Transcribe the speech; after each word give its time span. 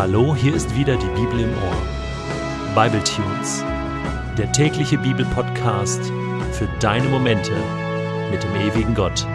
Hallo, 0.00 0.34
hier 0.34 0.54
ist 0.54 0.74
wieder 0.74 0.96
die 0.96 1.20
Bibel 1.20 1.40
im 1.40 1.50
Ohr. 1.50 2.74
Bible 2.74 3.04
Tunes, 3.04 3.62
der 4.38 4.50
tägliche 4.50 4.96
Bibelpodcast 4.96 6.00
für 6.52 6.66
deine 6.80 7.06
Momente 7.06 7.52
mit 8.30 8.42
dem 8.42 8.54
ewigen 8.54 8.94
Gott. 8.94 9.26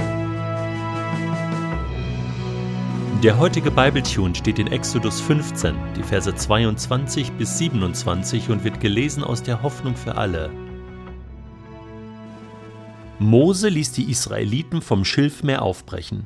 Der 3.22 3.38
heutige 3.38 3.70
Bible 3.70 4.02
Tune 4.02 4.34
steht 4.34 4.58
in 4.58 4.66
Exodus 4.66 5.22
15, 5.22 5.76
die 5.98 6.02
Verse 6.02 6.34
22 6.34 7.34
bis 7.34 7.60
27 7.60 8.50
und 8.50 8.64
wird 8.64 8.80
gelesen 8.80 9.24
aus 9.24 9.44
der 9.44 9.62
Hoffnung 9.62 9.96
für 9.96 10.18
alle. 10.18 10.50
Mose 13.20 13.70
ließ 13.70 13.92
die 13.92 14.10
Israeliten 14.10 14.82
vom 14.82 15.06
Schilfmeer 15.06 15.62
aufbrechen. 15.62 16.26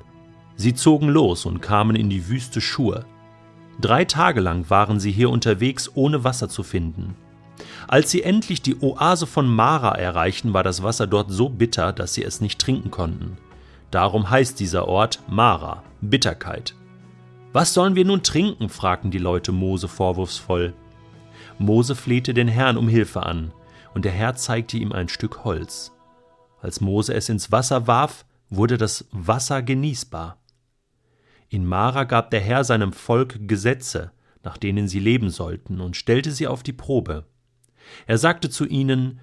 Sie 0.56 0.76
zogen 0.76 1.10
los 1.10 1.46
und 1.46 1.60
kamen 1.62 1.98
in 1.98 2.10
die 2.10 2.30
Wüste 2.30 2.62
Schur. 2.62 3.06
Drei 3.82 4.04
Tage 4.06 4.42
lang 4.42 4.70
waren 4.70 5.00
sie 5.00 5.12
hier 5.12 5.30
unterwegs, 5.30 5.90
ohne 5.94 6.24
Wasser 6.24 6.50
zu 6.50 6.64
finden. 6.64 7.16
Als 7.88 8.12
sie 8.12 8.24
endlich 8.24 8.62
die 8.62 8.82
Oase 8.82 9.26
von 9.26 9.48
Mara 9.48 9.96
erreichten, 9.96 10.54
war 10.54 10.64
das 10.64 10.84
Wasser 10.84 11.08
dort 11.08 11.32
so 11.32 11.50
bitter, 11.50 11.94
dass 11.94 12.14
sie 12.14 12.24
es 12.24 12.42
nicht 12.42 12.60
trinken 12.60 12.92
konnten. 12.92 13.38
Darum 13.92 14.30
heißt 14.30 14.60
dieser 14.60 14.88
Ort 14.88 15.22
Mara, 15.28 15.84
Bitterkeit. 16.02 16.76
Was 17.54 17.74
sollen 17.74 17.96
wir 17.96 18.06
nun 18.06 18.22
trinken? 18.22 18.70
fragten 18.70 19.12
die 19.12 19.18
Leute 19.18 19.52
Mose 19.52 19.88
vorwurfsvoll. 19.88 20.74
Mose 21.58 21.96
flehte 21.96 22.34
den 22.34 22.48
Herrn 22.48 22.78
um 22.78 22.88
Hilfe 22.88 23.24
an, 23.24 23.52
und 23.96 24.06
der 24.06 24.12
Herr 24.12 24.36
zeigte 24.36 24.78
ihm 24.78 24.92
ein 24.92 25.10
Stück 25.10 25.44
Holz. 25.44 25.92
Als 26.62 26.82
Mose 26.82 27.14
es 27.14 27.30
ins 27.30 27.52
Wasser 27.52 27.88
warf, 27.88 28.26
wurde 28.50 28.78
das 28.78 29.08
Wasser 29.12 29.62
genießbar. 29.62 30.38
In 31.50 31.66
Mara 31.66 32.04
gab 32.04 32.30
der 32.32 32.40
Herr 32.40 32.64
seinem 32.64 32.94
Volk 32.94 33.48
Gesetze, 33.48 34.12
nach 34.44 34.58
denen 34.58 34.88
sie 34.88 35.00
leben 35.00 35.30
sollten, 35.30 35.82
und 35.82 35.98
stellte 35.98 36.32
sie 36.32 36.48
auf 36.48 36.64
die 36.64 36.74
Probe. 36.74 37.26
Er 38.06 38.18
sagte 38.18 38.50
zu 38.50 38.66
ihnen 38.66 39.20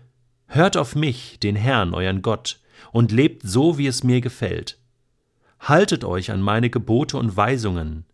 Hört 0.48 0.77
auf 0.77 0.94
mich, 0.94 1.38
den 1.41 1.56
Herrn, 1.56 1.94
euren 1.94 2.22
Gott, 2.22 2.60
und 2.92 3.12
lebt 3.12 3.42
so, 3.44 3.78
wie 3.78 3.86
es 3.86 4.04
mir 4.04 4.20
gefällt. 4.20 4.78
Haltet 5.60 6.04
euch 6.04 6.30
an 6.30 6.41
meine 6.41 6.70
Gebote 6.70 7.16
und 7.16 7.36
Weisungen. 7.36 8.04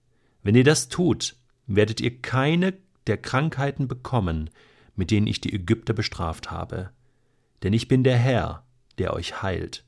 Wenn 0.42 0.55
ihr 0.55 0.64
das 0.64 0.88
tut, 0.88 1.36
werdet 1.66 2.00
ihr 2.00 2.20
keine 2.20 2.74
der 3.06 3.16
Krankheiten 3.16 3.88
bekommen, 3.88 4.50
mit 4.94 5.10
denen 5.10 5.27
ich 5.27 5.40
die 5.40 5.52
Ägypter 5.52 5.92
bestraft 5.92 6.50
habe. 6.50 6.90
Denn 7.62 7.72
ich 7.72 7.88
bin 7.88 8.05
der 8.05 8.16
Herr, 8.16 8.64
der 8.98 9.14
euch 9.14 9.42
heilt. 9.42 9.84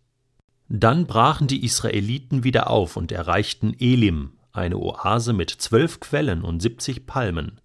Dann 0.68 1.06
brachen 1.06 1.46
die 1.46 1.64
Israeliten 1.64 2.44
wieder 2.44 2.70
auf 2.70 2.96
und 2.96 3.12
erreichten 3.12 3.74
Elim, 3.78 4.38
eine 4.52 4.78
Oase 4.78 5.32
mit 5.32 5.50
zwölf 5.50 6.00
Quellen 6.00 6.42
und 6.42 6.60
siebzig 6.60 7.06
Palmen. 7.06 7.60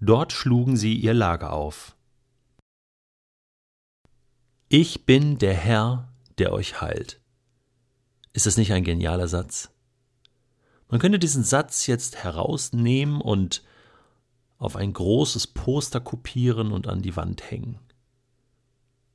Dort 0.00 0.32
schlugen 0.32 0.76
sie 0.76 0.94
ihr 0.94 1.14
Lager 1.14 1.52
auf. 1.52 1.96
Ich 4.68 5.06
bin 5.06 5.38
der 5.38 5.54
Herr, 5.54 6.12
der 6.38 6.52
euch 6.52 6.80
heilt. 6.80 7.20
Ist 8.32 8.46
das 8.46 8.56
nicht 8.56 8.72
ein 8.72 8.84
genialer 8.84 9.28
Satz? 9.28 9.70
Man 10.88 11.00
könnte 11.00 11.18
diesen 11.18 11.44
Satz 11.44 11.86
jetzt 11.86 12.16
herausnehmen 12.16 13.20
und 13.20 13.62
auf 14.58 14.76
ein 14.76 14.92
großes 14.92 15.48
Poster 15.48 16.00
kopieren 16.00 16.72
und 16.72 16.86
an 16.88 17.02
die 17.02 17.16
Wand 17.16 17.50
hängen. 17.50 17.78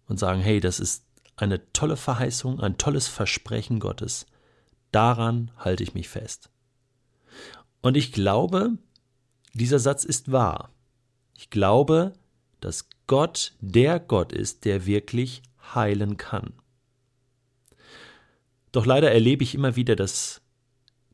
Und 0.05 0.19
sagen, 0.19 0.41
hey, 0.41 0.59
das 0.59 0.79
ist 0.79 1.06
eine 1.37 1.71
tolle 1.71 1.97
Verheißung, 1.97 2.59
ein 2.59 2.77
tolles 2.77 3.07
Versprechen 3.07 3.79
Gottes. 3.79 4.25
Daran 4.91 5.51
halte 5.57 5.83
ich 5.83 5.93
mich 5.93 6.09
fest. 6.09 6.49
Und 7.81 7.95
ich 7.95 8.11
glaube, 8.11 8.77
dieser 9.53 9.79
Satz 9.79 10.03
ist 10.03 10.31
wahr. 10.31 10.71
Ich 11.35 11.49
glaube, 11.49 12.13
dass 12.59 12.89
Gott 13.05 13.53
der 13.61 13.99
Gott 13.99 14.33
ist, 14.33 14.65
der 14.65 14.85
wirklich 14.85 15.43
heilen 15.73 16.17
kann. 16.17 16.53
Doch 18.71 18.85
leider 18.85 19.11
erlebe 19.11 19.43
ich 19.43 19.55
immer 19.55 19.75
wieder, 19.75 19.95
dass 19.95 20.41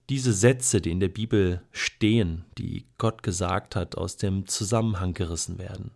diese 0.10 0.34
Sätze, 0.34 0.82
die 0.82 0.92
in 0.92 1.00
der 1.00 1.10
Bibel 1.10 1.62
stehen, 1.72 2.46
die 2.58 2.88
Gott 2.98 3.24
gesagt 3.24 3.76
hat, 3.76 3.98
aus 3.98 4.18
dem 4.18 4.48
Zusammenhang 4.48 5.14
gerissen 5.14 5.60
werden. 5.60 5.92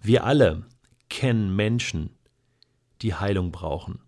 Wir 0.00 0.24
alle 0.24 0.66
kennen 1.08 1.54
Menschen, 1.54 2.15
die 3.06 3.14
Heilung 3.14 3.52
brauchen. 3.52 4.00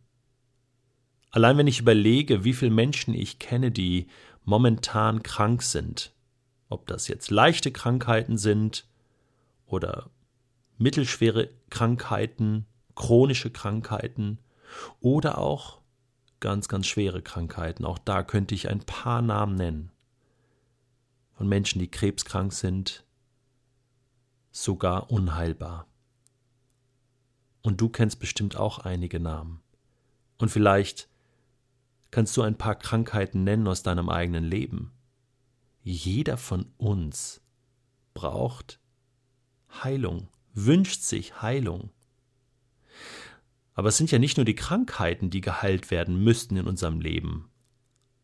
Allein 1.30 1.56
wenn 1.56 1.68
ich 1.68 1.78
überlege, 1.78 2.42
wie 2.42 2.52
viele 2.52 2.72
Menschen 2.72 3.14
ich 3.14 3.38
kenne, 3.38 3.70
die 3.70 4.08
momentan 4.42 5.22
krank 5.22 5.62
sind, 5.62 6.12
ob 6.68 6.88
das 6.88 7.06
jetzt 7.06 7.30
leichte 7.30 7.70
Krankheiten 7.70 8.38
sind 8.38 8.88
oder 9.66 10.10
mittelschwere 10.78 11.50
Krankheiten, 11.70 12.66
chronische 12.96 13.50
Krankheiten 13.50 14.40
oder 14.98 15.38
auch 15.38 15.80
ganz, 16.40 16.66
ganz 16.66 16.88
schwere 16.88 17.22
Krankheiten. 17.22 17.84
Auch 17.84 17.98
da 17.98 18.24
könnte 18.24 18.56
ich 18.56 18.68
ein 18.68 18.80
paar 18.80 19.22
Namen 19.22 19.54
nennen. 19.54 19.92
Von 21.34 21.46
Menschen, 21.46 21.78
die 21.78 21.88
krebskrank 21.88 22.52
sind, 22.52 23.04
sogar 24.50 25.12
unheilbar. 25.12 25.86
Und 27.68 27.82
du 27.82 27.90
kennst 27.90 28.18
bestimmt 28.18 28.56
auch 28.56 28.78
einige 28.78 29.20
Namen. 29.20 29.60
Und 30.38 30.48
vielleicht 30.48 31.06
kannst 32.10 32.34
du 32.34 32.40
ein 32.40 32.56
paar 32.56 32.76
Krankheiten 32.76 33.44
nennen 33.44 33.68
aus 33.68 33.82
deinem 33.82 34.08
eigenen 34.08 34.44
Leben. 34.44 34.90
Jeder 35.82 36.38
von 36.38 36.72
uns 36.78 37.42
braucht 38.14 38.80
Heilung, 39.84 40.28
wünscht 40.54 41.02
sich 41.02 41.42
Heilung. 41.42 41.90
Aber 43.74 43.90
es 43.90 43.98
sind 43.98 44.10
ja 44.10 44.18
nicht 44.18 44.38
nur 44.38 44.46
die 44.46 44.54
Krankheiten, 44.54 45.28
die 45.28 45.42
geheilt 45.42 45.90
werden 45.90 46.24
müssten 46.24 46.56
in 46.56 46.66
unserem 46.66 47.02
Leben. 47.02 47.50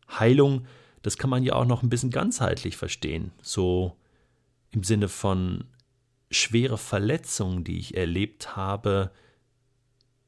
Heilung, 0.09 0.65
das 1.03 1.19
kann 1.19 1.29
man 1.29 1.43
ja 1.43 1.53
auch 1.53 1.65
noch 1.65 1.83
ein 1.83 1.89
bisschen 1.89 2.09
ganzheitlich 2.09 2.77
verstehen, 2.77 3.31
so 3.43 3.95
im 4.71 4.83
Sinne 4.83 5.07
von 5.07 5.65
schwere 6.31 6.79
Verletzungen, 6.79 7.63
die 7.63 7.77
ich 7.77 7.95
erlebt 7.95 8.55
habe, 8.55 9.11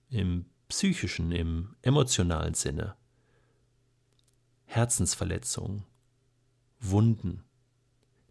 im 0.09 0.45
psychischen, 0.69 1.31
im 1.31 1.75
emotionalen 1.81 2.53
Sinne. 2.53 2.95
Herzensverletzungen, 4.65 5.85
Wunden, 6.79 7.43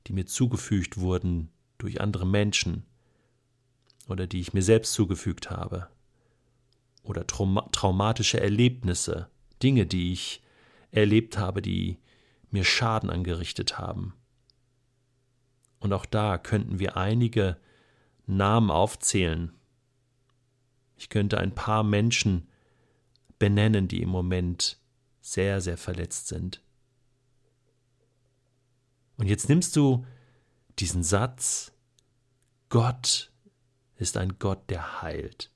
die 0.07 0.13
mir 0.13 0.27
zugefügt 0.27 0.99
wurden 0.99 1.51
durch 1.79 2.01
andere 2.01 2.27
Menschen 2.27 2.85
oder 4.09 4.27
die 4.27 4.41
ich 4.41 4.53
mir 4.53 4.63
selbst 4.63 4.93
zugefügt 4.93 5.51
habe, 5.51 5.89
oder 7.03 7.27
trauma 7.27 7.69
traumatische 7.73 8.41
Erlebnisse, 8.41 9.29
Dinge, 9.63 9.87
die 9.87 10.13
ich 10.13 10.43
erlebt 10.91 11.39
habe, 11.39 11.63
die 11.63 11.99
mir 12.51 12.65
Schaden 12.65 13.11
angerichtet 13.11 13.79
haben. 13.79 14.15
Und 15.79 15.93
auch 15.93 16.07
da 16.07 16.39
könnten 16.39 16.79
wir 16.79 16.97
einige 16.97 17.57
Namen 18.27 18.71
aufzählen, 18.71 19.53
ich 20.97 21.09
könnte 21.09 21.39
ein 21.39 21.55
paar 21.55 21.83
Menschen 21.83 22.49
benennen, 23.39 23.89
die 23.89 24.03
im 24.03 24.09
Moment 24.09 24.79
sehr, 25.21 25.61
sehr 25.61 25.77
verletzt 25.77 26.29
sind. 26.29 26.63
Und 29.19 29.27
jetzt 29.27 29.49
nimmst 29.49 29.77
du 29.77 30.07
diesen 30.79 31.03
Satz, 31.03 31.73
Gott 32.69 33.33
ist 33.97 34.17
ein 34.17 34.39
Gott, 34.39 34.69
der 34.69 35.03
heilt. 35.03 35.51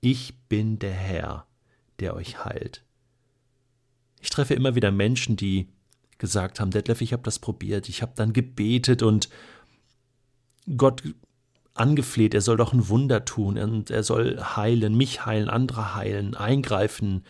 Ich 0.00 0.38
bin 0.48 0.78
der 0.78 0.92
Herr, 0.92 1.46
der 2.00 2.14
euch 2.14 2.44
heilt. 2.44 2.84
Ich 4.20 4.30
treffe 4.30 4.54
immer 4.54 4.74
wieder 4.74 4.90
Menschen, 4.90 5.36
die 5.36 5.68
gesagt 6.18 6.60
haben, 6.60 6.70
Detlef, 6.70 7.00
ich 7.00 7.12
habe 7.12 7.22
das 7.22 7.38
probiert, 7.38 7.88
ich 7.88 8.02
habe 8.02 8.12
dann 8.14 8.32
gebetet 8.32 9.02
und 9.02 9.28
Gott 10.76 11.02
angefleht, 11.78 12.34
er 12.34 12.40
soll 12.40 12.56
doch 12.56 12.72
ein 12.72 12.88
Wunder 12.88 13.24
tun 13.24 13.58
und 13.58 13.90
er 13.90 14.02
soll 14.02 14.38
heilen, 14.40 14.96
mich 14.96 15.26
heilen, 15.26 15.48
andere 15.48 15.94
heilen, 15.94 16.34
eingreifen 16.34 17.24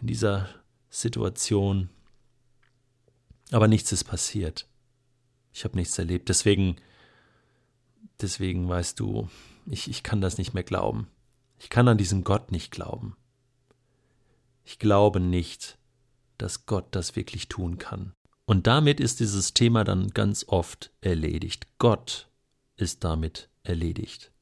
in 0.00 0.06
dieser 0.06 0.48
Situation. 0.90 1.90
Aber 3.50 3.68
nichts 3.68 3.92
ist 3.92 4.04
passiert. 4.04 4.68
Ich 5.52 5.64
habe 5.64 5.76
nichts 5.76 5.98
erlebt. 5.98 6.28
Deswegen, 6.28 6.76
deswegen 8.20 8.68
weißt 8.68 8.98
du, 8.98 9.28
ich, 9.66 9.88
ich 9.88 10.02
kann 10.02 10.20
das 10.20 10.38
nicht 10.38 10.54
mehr 10.54 10.64
glauben. 10.64 11.08
Ich 11.58 11.70
kann 11.70 11.88
an 11.88 11.98
diesen 11.98 12.24
Gott 12.24 12.50
nicht 12.50 12.70
glauben. 12.70 13.16
Ich 14.64 14.78
glaube 14.78 15.20
nicht, 15.20 15.78
dass 16.38 16.66
Gott 16.66 16.86
das 16.90 17.16
wirklich 17.16 17.48
tun 17.48 17.78
kann. 17.78 18.12
Und 18.46 18.66
damit 18.66 19.00
ist 19.00 19.20
dieses 19.20 19.54
Thema 19.54 19.84
dann 19.84 20.10
ganz 20.10 20.44
oft 20.48 20.90
erledigt. 21.00 21.66
Gott 21.78 22.28
ist 22.76 23.04
damit 23.04 23.48
erledigt. 23.64 24.32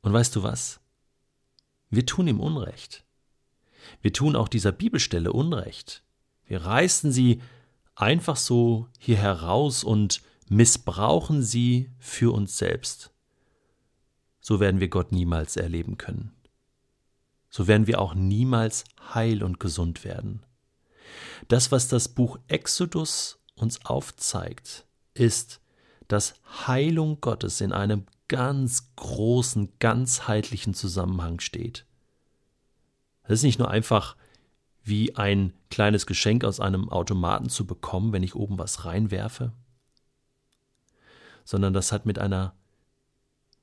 Und 0.00 0.12
weißt 0.12 0.34
du 0.34 0.42
was? 0.42 0.80
Wir 1.90 2.06
tun 2.06 2.26
ihm 2.26 2.40
Unrecht. 2.40 3.04
Wir 4.00 4.12
tun 4.12 4.34
auch 4.36 4.48
dieser 4.48 4.72
Bibelstelle 4.72 5.32
Unrecht. 5.32 6.02
Wir 6.46 6.64
reißen 6.64 7.12
sie 7.12 7.42
einfach 7.94 8.36
so 8.36 8.88
hier 8.98 9.16
heraus 9.16 9.84
und 9.84 10.22
missbrauchen 10.48 11.42
sie 11.42 11.90
für 11.98 12.34
uns 12.34 12.58
selbst, 12.58 13.10
so 14.40 14.60
werden 14.60 14.80
wir 14.80 14.88
Gott 14.88 15.12
niemals 15.12 15.56
erleben 15.56 15.96
können. 15.96 16.34
So 17.48 17.68
werden 17.68 17.86
wir 17.86 18.00
auch 18.00 18.14
niemals 18.14 18.84
heil 19.14 19.42
und 19.42 19.60
gesund 19.60 20.04
werden. 20.04 20.44
Das, 21.48 21.72
was 21.72 21.88
das 21.88 22.08
Buch 22.08 22.38
Exodus 22.48 23.38
uns 23.54 23.84
aufzeigt, 23.86 24.84
ist, 25.14 25.61
dass 26.08 26.34
Heilung 26.66 27.20
Gottes 27.20 27.60
in 27.60 27.72
einem 27.72 28.06
ganz 28.28 28.94
großen, 28.96 29.72
ganzheitlichen 29.78 30.74
Zusammenhang 30.74 31.40
steht. 31.40 31.84
Es 33.24 33.34
ist 33.34 33.42
nicht 33.42 33.58
nur 33.58 33.70
einfach 33.70 34.16
wie 34.82 35.14
ein 35.16 35.52
kleines 35.70 36.06
Geschenk 36.06 36.44
aus 36.44 36.60
einem 36.60 36.88
Automaten 36.88 37.48
zu 37.48 37.66
bekommen, 37.66 38.12
wenn 38.12 38.22
ich 38.22 38.34
oben 38.34 38.58
was 38.58 38.84
reinwerfe, 38.84 39.52
sondern 41.44 41.72
das 41.72 41.92
hat 41.92 42.06
mit 42.06 42.18
einer 42.18 42.54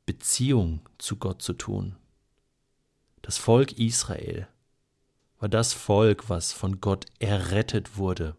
Beziehung 0.05 0.81
zu 0.97 1.17
Gott 1.17 1.41
zu 1.41 1.53
tun. 1.53 1.95
Das 3.21 3.37
Volk 3.37 3.77
Israel 3.77 4.47
war 5.39 5.49
das 5.49 5.73
Volk, 5.73 6.29
was 6.29 6.53
von 6.53 6.81
Gott 6.81 7.05
errettet 7.19 7.97
wurde 7.97 8.35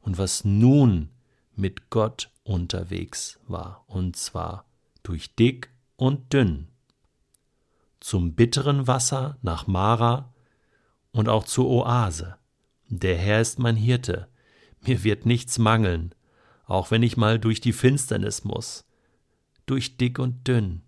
und 0.00 0.18
was 0.18 0.44
nun 0.44 1.10
mit 1.58 1.90
Gott 1.90 2.30
unterwegs 2.44 3.38
war, 3.46 3.84
und 3.86 4.16
zwar 4.16 4.64
durch 5.02 5.34
dick 5.34 5.70
und 5.96 6.32
dünn, 6.32 6.68
zum 8.00 8.34
bitteren 8.34 8.86
Wasser 8.86 9.38
nach 9.42 9.66
Mara 9.66 10.32
und 11.12 11.28
auch 11.28 11.44
zur 11.44 11.68
Oase. 11.68 12.36
Der 12.88 13.16
Herr 13.16 13.40
ist 13.40 13.58
mein 13.58 13.76
Hirte, 13.76 14.28
mir 14.80 15.02
wird 15.04 15.26
nichts 15.26 15.58
mangeln, 15.58 16.14
auch 16.64 16.90
wenn 16.90 17.02
ich 17.02 17.16
mal 17.16 17.38
durch 17.38 17.60
die 17.60 17.72
Finsternis 17.72 18.44
muss, 18.44 18.84
durch 19.66 19.96
dick 19.96 20.18
und 20.18 20.46
dünn. 20.46 20.82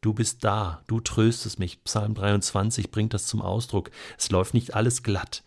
Du 0.00 0.12
bist 0.12 0.42
da, 0.42 0.82
du 0.88 1.00
tröstest 1.00 1.58
mich. 1.58 1.84
Psalm 1.84 2.14
23 2.14 2.90
bringt 2.90 3.14
das 3.14 3.26
zum 3.26 3.40
Ausdruck. 3.40 3.90
Es 4.18 4.30
läuft 4.30 4.52
nicht 4.52 4.74
alles 4.74 5.04
glatt. 5.04 5.44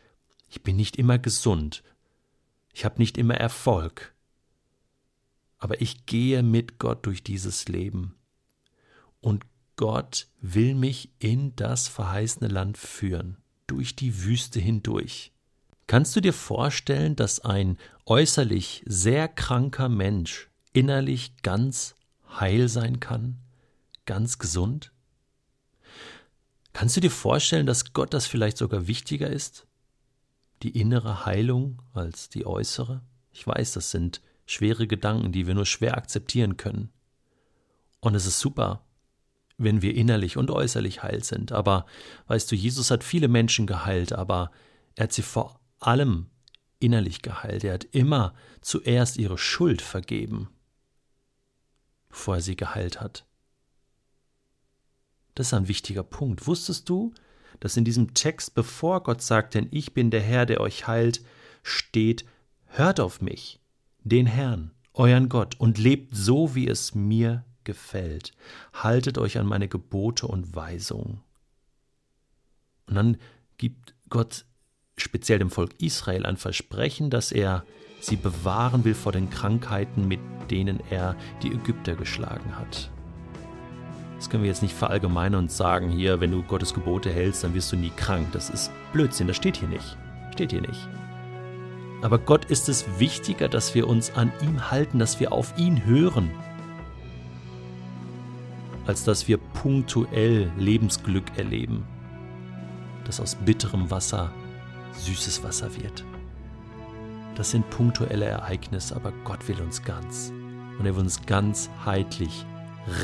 Ich 0.50 0.64
bin 0.64 0.78
nicht 0.78 0.96
immer 0.96 1.20
gesund. 1.20 1.84
Ich 2.74 2.86
habe 2.86 3.00
nicht 3.00 3.18
immer 3.18 3.36
Erfolg. 3.36 4.15
Aber 5.58 5.82
ich 5.82 6.06
gehe 6.06 6.44
mit 6.44 6.80
Gott 6.80 7.06
durch 7.06 7.24
dieses 7.24 7.68
Leben. 7.68 8.16
Und 9.22 9.46
Gott 9.76 10.28
will 10.40 10.76
mich 10.76 11.10
in 11.20 11.56
das 11.56 11.88
verheißene 11.88 12.48
Land 12.48 12.78
führen, 12.78 13.38
durch 13.68 13.96
die 13.96 14.24
Wüste 14.24 14.60
hindurch. 14.60 15.34
Kannst 15.88 16.16
du 16.16 16.22
dir 16.22 16.34
vorstellen, 16.34 17.16
dass 17.16 17.42
ein 17.42 17.78
äußerlich 18.06 18.84
sehr 18.88 19.28
kranker 19.28 19.90
Mensch 19.90 20.50
innerlich 20.74 21.38
ganz 21.44 21.96
heil 22.40 22.70
sein 22.70 23.00
kann, 23.00 23.40
ganz 24.06 24.40
gesund? 24.40 24.92
Kannst 26.74 26.98
du 26.98 27.02
dir 27.02 27.12
vorstellen, 27.12 27.66
dass 27.66 27.94
Gott 27.94 28.14
das 28.14 28.28
vielleicht 28.28 28.58
sogar 28.58 28.88
wichtiger 28.88 29.30
ist? 29.30 29.68
Die 30.64 30.78
innere 30.78 31.26
Heilung 31.26 31.82
als 31.94 32.30
die 32.30 32.46
äußere? 32.46 33.02
Ich 33.32 33.46
weiß, 33.46 33.74
das 33.74 33.92
sind 33.92 34.22
schwere 34.46 34.88
Gedanken, 34.88 35.32
die 35.32 35.48
wir 35.48 35.56
nur 35.56 35.66
schwer 35.66 35.98
akzeptieren 35.98 36.58
können. 36.58 36.92
Und 38.00 38.16
es 38.16 38.26
ist 38.26 38.40
super, 38.40 38.86
wenn 39.58 39.82
wir 39.82 39.96
innerlich 39.96 40.38
und 40.38 40.52
äußerlich 40.52 41.04
heil 41.04 41.24
sind. 41.24 41.52
Aber 41.52 41.86
weißt 42.28 42.52
du, 42.52 42.56
Jesus 42.56 42.92
hat 42.92 43.04
viele 43.04 43.28
Menschen 43.28 43.68
geheilt, 43.68 44.14
aber 44.14 44.52
er 44.96 45.06
hat 45.06 45.14
sie 45.14 45.22
vor 45.22 45.60
allem 45.80 46.28
innerlich 46.80 47.22
geheilt. 47.22 47.64
Er 47.64 47.74
hat 47.74 47.86
immer 47.86 48.36
zuerst 48.62 49.18
ihre 49.18 49.38
Schuld 49.38 49.82
vergeben, 49.82 50.50
bevor 52.10 52.36
er 52.36 52.42
sie 52.42 52.56
geheilt 52.56 53.02
hat. 53.02 53.26
Das 55.34 55.48
ist 55.48 55.54
ein 55.54 55.68
wichtiger 55.68 56.04
Punkt. 56.04 56.48
Wusstest 56.48 56.88
du, 56.90 57.14
dass 57.60 57.78
in 57.78 57.86
diesem 57.86 58.14
Text, 58.14 58.54
bevor 58.56 59.04
Gott 59.04 59.22
sagt, 59.22 59.54
denn 59.54 59.68
ich 59.72 59.94
bin 59.94 60.12
der 60.12 60.22
Herr, 60.22 60.46
der 60.46 60.62
euch 60.62 60.88
heilt, 60.88 61.24
steht, 61.64 62.26
hört 62.66 63.00
auf 63.00 63.22
mich, 63.22 63.60
den 64.06 64.28
Herrn, 64.28 64.72
euren 64.94 65.28
Gott, 65.28 65.56
und 65.60 65.78
lebt 65.78 66.16
so, 66.16 66.56
wie 66.56 66.68
es 66.68 66.96
mir 66.96 67.44
gefällt. 67.64 68.32
Haltet 68.74 69.18
euch 69.18 69.38
an 69.38 69.48
meine 69.48 69.68
Gebote 69.68 70.28
und 70.28 70.56
Weisungen. 70.56 71.22
Und 72.88 72.96
dann 72.96 73.18
gibt 73.58 73.96
Gott 74.10 74.46
speziell 74.96 75.40
dem 75.40 75.50
Volk 75.50 75.74
Israel 75.82 76.26
ein 76.26 76.38
Versprechen, 76.38 77.10
dass 77.10 77.32
er 77.32 77.66
sie 78.00 78.16
bewahren 78.16 78.86
will 78.86 78.94
vor 78.94 79.12
den 79.12 79.30
Krankheiten, 79.32 80.08
mit 80.08 80.20
denen 80.52 80.80
er 80.92 81.16
die 81.42 81.52
Ägypter 81.52 81.96
geschlagen 81.96 82.56
hat. 82.56 82.92
Das 84.18 84.30
können 84.30 84.44
wir 84.44 84.50
jetzt 84.50 84.62
nicht 84.62 84.76
verallgemeinern 84.76 85.46
und 85.46 85.52
sagen, 85.52 85.90
hier, 85.90 86.22
wenn 86.22 86.32
du 86.32 86.44
Gottes 86.44 86.74
Gebote 86.74 87.12
hältst, 87.12 87.44
dann 87.44 87.56
wirst 87.56 87.72
du 87.72 87.76
nie 87.76 87.92
krank. 87.98 88.28
Das 88.32 88.52
ist 88.52 88.72
Blödsinn, 88.94 89.28
das 89.28 89.36
steht 89.36 89.58
hier 89.58 89.68
nicht. 89.68 89.98
Steht 90.32 90.52
hier 90.52 90.62
nicht. 90.62 90.88
Aber 92.02 92.20
Gott 92.20 92.46
ist 92.46 92.70
es 92.70 92.86
wichtiger, 93.00 93.48
dass 93.48 93.74
wir 93.74 93.88
uns 93.88 94.14
an 94.16 94.32
ihm 94.42 94.70
halten, 94.70 95.00
dass 95.00 95.20
wir 95.20 95.32
auf 95.32 95.58
ihn 95.58 95.86
hören, 95.86 96.30
als 98.86 99.04
dass 99.04 99.28
wir 99.28 99.38
punktuell 99.38 100.52
Lebensglück 100.58 101.38
erleben, 101.38 101.84
das 103.06 103.20
aus 103.20 103.36
bitterem 103.36 103.90
Wasser 103.90 104.32
süßes 104.94 105.44
Wasser 105.44 105.76
wird. 105.76 106.04
Das 107.36 107.52
sind 107.52 107.70
punktuelle 107.70 108.26
Ereignisse, 108.26 108.96
aber 108.96 109.12
Gott 109.24 109.48
will 109.48 109.60
uns 109.62 109.84
ganz. 109.84 110.32
Und 110.80 110.86
er 110.86 110.96
will 110.96 111.04
uns 111.04 111.26
ganzheitlich 111.26 112.46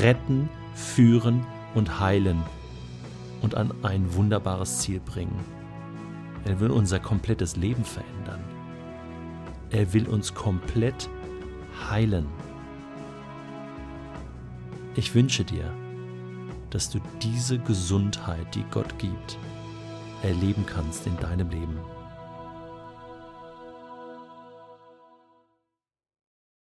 retten, 0.00 0.48
führen 0.74 1.46
und 1.74 2.00
heilen 2.00 2.42
und 3.42 3.54
an 3.54 3.72
ein 3.82 4.14
wunderbares 4.14 4.78
Ziel 4.78 5.00
bringen. 5.00 5.38
Er 6.44 6.60
will 6.60 6.70
unser 6.70 6.98
komplettes 6.98 7.56
Leben 7.56 7.84
verändern. 7.84 8.40
Er 9.72 9.92
will 9.94 10.06
uns 10.06 10.34
komplett 10.34 11.08
heilen. 11.90 12.26
Ich 14.94 15.14
wünsche 15.14 15.44
dir, 15.44 15.72
dass 16.68 16.90
du 16.90 17.00
diese 17.22 17.58
Gesundheit, 17.58 18.54
die 18.54 18.64
Gott 18.70 18.98
gibt, 18.98 19.38
erleben 20.22 20.66
kannst 20.66 21.06
in 21.06 21.16
deinem 21.16 21.48
Leben. 21.48 21.78